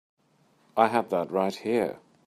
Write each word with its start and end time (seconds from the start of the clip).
I 0.75 0.87
had 0.87 1.11
that 1.11 1.29
right 1.29 1.53
here. 1.53 1.99